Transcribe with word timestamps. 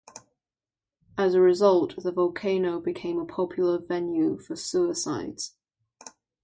As 1.15 1.35
a 1.35 1.41
result, 1.41 1.93
the 2.01 2.11
volcano 2.11 2.79
became 2.79 3.19
a 3.19 3.25
popular 3.27 3.77
venue 3.77 4.39
for 4.39 4.55
suicides. 4.55 5.55